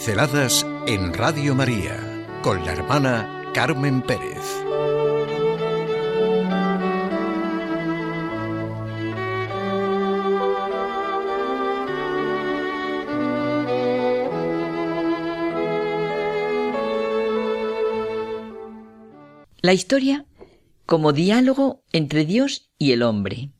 [0.00, 4.38] Pinceladas en Radio María con la hermana Carmen Pérez.
[19.60, 20.24] La historia
[20.86, 23.50] como diálogo entre Dios y el hombre.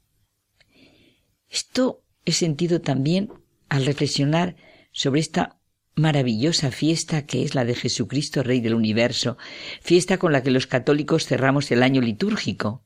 [1.50, 3.30] Esto he sentido también
[3.68, 4.56] al reflexionar
[4.90, 5.59] sobre esta
[6.00, 9.36] maravillosa fiesta que es la de Jesucristo Rey del Universo,
[9.80, 12.84] fiesta con la que los católicos cerramos el año litúrgico.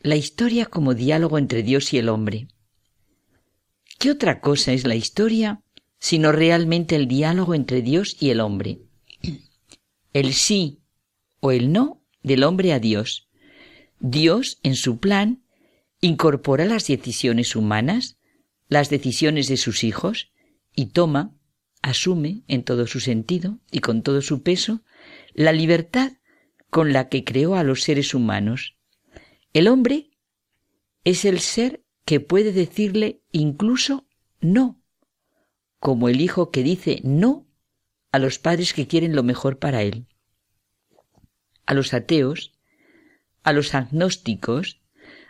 [0.00, 2.48] La historia como diálogo entre Dios y el hombre.
[3.98, 5.62] ¿Qué otra cosa es la historia
[5.98, 8.80] sino realmente el diálogo entre Dios y el hombre?
[10.12, 10.80] El sí
[11.40, 13.28] o el no del hombre a Dios.
[14.00, 15.44] Dios, en su plan,
[16.00, 18.16] incorpora las decisiones humanas,
[18.68, 20.32] las decisiones de sus hijos,
[20.74, 21.37] y toma,
[21.82, 24.82] asume en todo su sentido y con todo su peso
[25.34, 26.12] la libertad
[26.70, 28.76] con la que creó a los seres humanos.
[29.52, 30.10] El hombre
[31.04, 34.06] es el ser que puede decirle incluso
[34.40, 34.80] no,
[35.78, 37.46] como el hijo que dice no
[38.12, 40.06] a los padres que quieren lo mejor para él.
[41.66, 42.54] A los ateos,
[43.42, 44.80] a los agnósticos,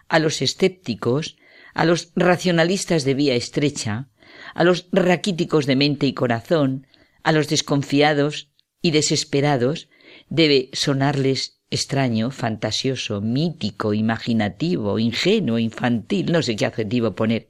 [0.08, 1.36] a los escépticos,
[1.74, 4.08] a los racionalistas de vía estrecha,
[4.54, 6.86] a los raquíticos de mente y corazón,
[7.22, 8.50] a los desconfiados
[8.82, 9.88] y desesperados,
[10.28, 17.48] debe sonarles extraño, fantasioso, mítico, imaginativo, ingenuo, infantil, no sé qué adjetivo poner.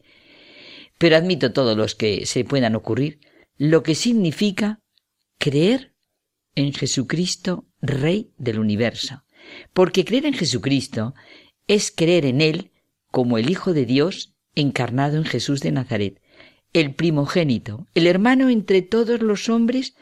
[0.99, 3.21] Pero admito todos los que se puedan ocurrir,
[3.57, 4.81] lo que significa
[5.39, 5.95] creer
[6.55, 9.23] en Jesucristo, Rey del universo.
[9.73, 11.15] Porque creer en Jesucristo
[11.69, 12.73] es creer en Él
[13.11, 16.21] como el Hijo de Dios encarnado en Jesús de Nazaret,
[16.73, 19.95] el primogénito, el hermano entre todos los hombres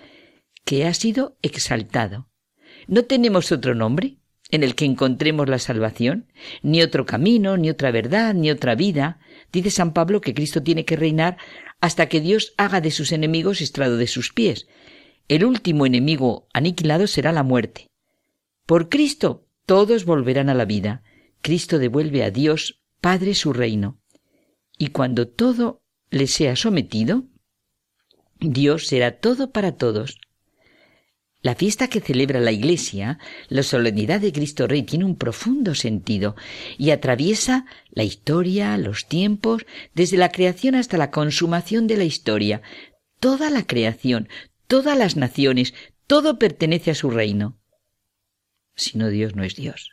[0.64, 2.28] que ha sido exaltado.
[2.86, 4.18] No tenemos otro nombre
[4.50, 6.26] en el que encontremos la salvación,
[6.62, 9.18] ni otro camino, ni otra verdad, ni otra vida.
[9.52, 11.36] Dice San Pablo que Cristo tiene que reinar
[11.80, 14.68] hasta que Dios haga de sus enemigos estrado de sus pies.
[15.28, 17.88] El último enemigo aniquilado será la muerte.
[18.66, 21.02] Por Cristo todos volverán a la vida.
[21.42, 24.00] Cristo devuelve a Dios Padre su reino.
[24.78, 27.24] Y cuando todo le sea sometido,
[28.40, 30.18] Dios será todo para todos.
[31.42, 33.18] La fiesta que celebra la Iglesia,
[33.48, 36.34] la solemnidad de Cristo Rey, tiene un profundo sentido
[36.76, 39.64] y atraviesa la historia, los tiempos,
[39.94, 42.62] desde la creación hasta la consumación de la historia.
[43.20, 44.28] Toda la creación,
[44.66, 45.72] todas las naciones,
[46.06, 47.58] todo pertenece a su reino.
[48.74, 49.92] Si no, Dios no es Dios.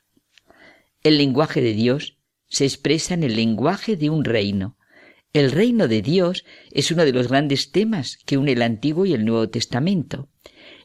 [1.03, 4.78] El lenguaje de Dios se expresa en el lenguaje de un reino.
[5.33, 9.13] El reino de Dios es uno de los grandes temas que une el Antiguo y
[9.13, 10.29] el Nuevo Testamento.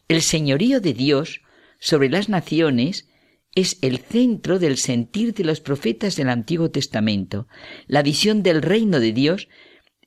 [0.08, 1.42] El señorío de Dios
[1.78, 3.08] sobre las naciones
[3.54, 7.46] es el centro del sentir de los profetas del Antiguo Testamento.
[7.86, 9.48] La visión del reino de Dios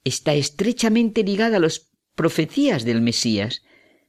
[0.03, 3.62] está estrechamente ligada a las profecías del Mesías.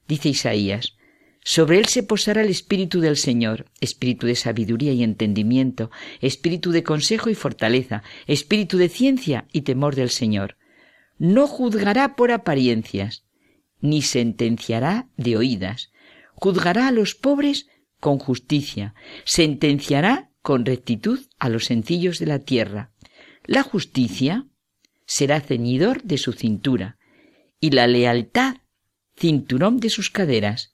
[0.07, 0.97] Dice Isaías,
[1.43, 6.83] sobre él se posará el Espíritu del Señor, Espíritu de sabiduría y entendimiento, Espíritu de
[6.83, 10.57] consejo y fortaleza, Espíritu de ciencia y temor del Señor.
[11.17, 13.25] No juzgará por apariencias,
[13.81, 15.91] ni sentenciará de oídas.
[16.35, 17.67] Juzgará a los pobres
[17.99, 22.91] con justicia, sentenciará con rectitud a los sencillos de la tierra.
[23.45, 24.47] La justicia
[25.05, 26.97] será ceñidor de su cintura,
[27.59, 28.57] y la lealtad
[29.15, 30.72] cinturón de sus caderas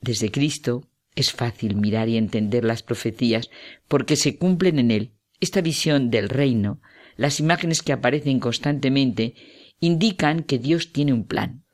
[0.00, 3.50] desde Cristo es fácil mirar y entender las profecías
[3.88, 5.12] porque se cumplen en él.
[5.40, 6.80] Esta visión del reino,
[7.16, 9.34] las imágenes que aparecen constantemente,
[9.80, 11.64] indican que Dios tiene un plan.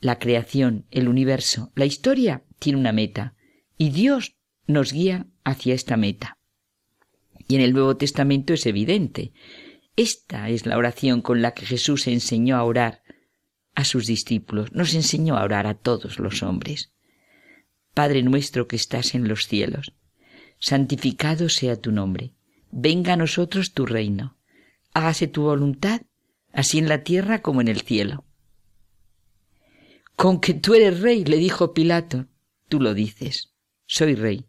[0.00, 3.34] La creación, el universo, la historia tiene una meta
[3.76, 4.36] y Dios
[4.66, 6.38] nos guía hacia esta meta.
[7.48, 9.32] Y en el Nuevo Testamento es evidente.
[9.96, 13.02] Esta es la oración con la que Jesús enseñó a orar
[13.74, 16.92] a sus discípulos, nos enseñó a orar a todos los hombres.
[17.94, 19.92] Padre nuestro que estás en los cielos,
[20.58, 22.34] santificado sea tu nombre,
[22.70, 24.36] venga a nosotros tu reino,
[24.92, 26.02] hágase tu voluntad,
[26.52, 28.24] así en la tierra como en el cielo.
[30.16, 32.26] Con que tú eres rey, le dijo Pilato,
[32.68, 33.54] tú lo dices,
[33.86, 34.46] soy rey.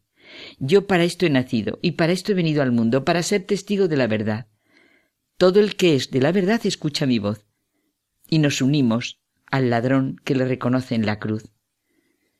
[0.59, 3.87] Yo para esto he nacido y para esto he venido al mundo, para ser testigo
[3.87, 4.47] de la verdad.
[5.37, 7.45] Todo el que es de la verdad escucha mi voz.
[8.29, 11.51] Y nos unimos al ladrón que le reconoce en la cruz.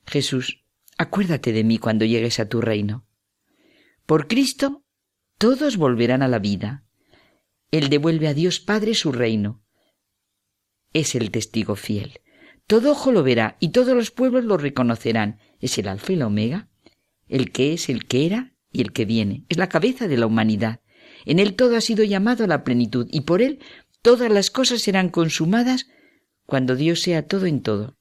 [0.05, 0.63] Jesús,
[1.01, 3.05] acuérdate de mí cuando llegues a tu reino.
[4.05, 4.83] Por Cristo,
[5.37, 6.83] todos volverán a la vida.
[7.71, 9.63] Él devuelve a Dios Padre su reino.
[10.93, 12.19] Es el testigo fiel.
[12.67, 15.39] Todo ojo lo verá y todos los pueblos lo reconocerán.
[15.59, 16.69] Es el alfa y la omega,
[17.27, 19.45] el que es, el que era y el que viene.
[19.49, 20.81] Es la cabeza de la humanidad.
[21.25, 23.59] En él todo ha sido llamado a la plenitud y por él
[24.01, 25.87] todas las cosas serán consumadas
[26.45, 27.97] cuando Dios sea todo en todo.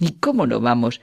[0.00, 1.00] ¿Y cómo no vamos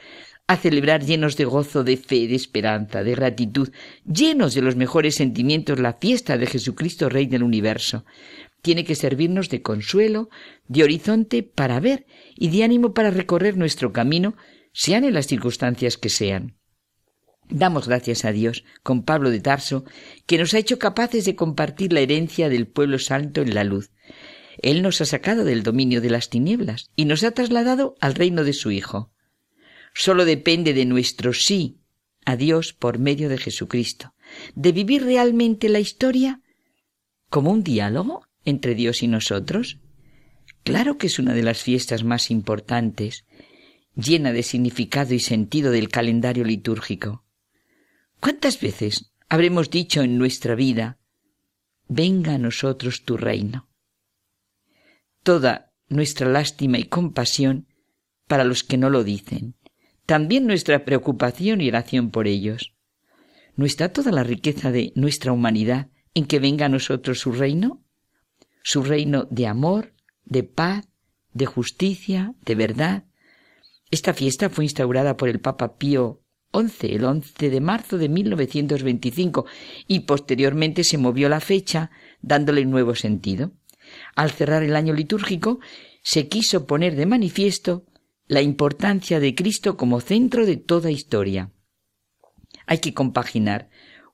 [0.49, 3.69] a celebrar llenos de gozo, de fe, de esperanza, de gratitud,
[4.03, 8.03] llenos de los mejores sentimientos la fiesta de Jesucristo Rey del universo?
[8.63, 10.29] Tiene que servirnos de consuelo,
[10.67, 14.35] de horizonte para ver y de ánimo para recorrer nuestro camino,
[14.73, 16.57] sean en las circunstancias que sean.
[17.47, 19.85] Damos gracias a Dios, con Pablo de Tarso,
[20.25, 23.91] que nos ha hecho capaces de compartir la herencia del pueblo santo en la luz.
[24.63, 28.43] Él nos ha sacado del dominio de las tinieblas y nos ha trasladado al reino
[28.43, 29.11] de su Hijo.
[29.93, 31.79] Solo depende de nuestro sí
[32.25, 34.13] a Dios por medio de Jesucristo,
[34.55, 36.41] de vivir realmente la historia
[37.29, 39.79] como un diálogo entre Dios y nosotros.
[40.63, 43.25] Claro que es una de las fiestas más importantes,
[43.95, 47.25] llena de significado y sentido del calendario litúrgico.
[48.19, 50.99] ¿Cuántas veces habremos dicho en nuestra vida,
[51.87, 53.69] venga a nosotros tu reino?
[55.23, 57.67] Toda nuestra lástima y compasión
[58.27, 59.55] para los que no lo dicen,
[60.09, 62.73] también nuestra preocupación y oración por ellos.
[63.55, 67.85] ¿No está toda la riqueza de nuestra humanidad en que venga a nosotros su reino?
[68.63, 69.93] Su reino de amor,
[70.25, 70.87] de paz,
[71.33, 73.03] de justicia, de verdad.
[73.91, 76.23] Esta fiesta fue instaurada por el Papa Pío
[76.53, 79.45] 11, el 11 de marzo de 1925,
[79.87, 81.91] y posteriormente se movió la fecha,
[82.23, 83.51] dándole un nuevo sentido.
[84.15, 85.59] Al cerrar el año litúrgico,
[86.01, 87.85] se quiso poner de manifiesto
[88.29, 91.51] la importancia de Cristo como centro de toda historia.
[92.67, 93.69] Hay que compaginar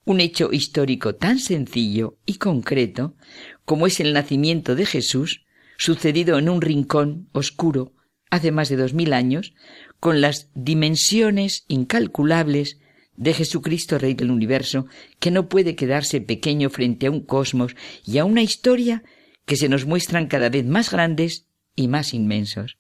[0.05, 3.17] un hecho histórico tan sencillo y concreto
[3.65, 5.43] como es el nacimiento de Jesús,
[5.77, 7.91] sucedido en un rincón oscuro
[8.29, 9.53] hace más de dos mil años,
[9.99, 12.79] con las dimensiones incalculables
[13.17, 14.87] de Jesucristo Rey del universo,
[15.19, 17.75] que no puede quedarse pequeño frente a un cosmos
[18.05, 19.03] y a una historia
[19.45, 22.77] que se nos muestran cada vez más grandes y más inmensos.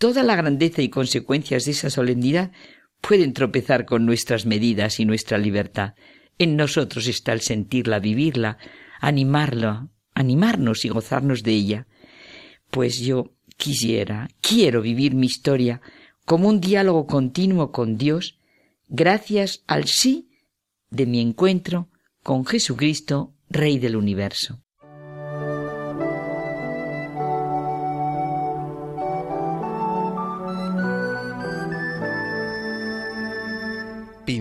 [0.00, 2.52] Toda la grandeza y consecuencias de esa solemnidad
[3.02, 5.92] pueden tropezar con nuestras medidas y nuestra libertad.
[6.38, 8.56] En nosotros está el sentirla, vivirla,
[8.98, 11.86] animarla, animarnos y gozarnos de ella.
[12.70, 15.82] Pues yo quisiera, quiero vivir mi historia
[16.24, 18.38] como un diálogo continuo con Dios,
[18.88, 20.30] gracias al sí
[20.88, 21.90] de mi encuentro
[22.22, 24.62] con Jesucristo, Rey del universo.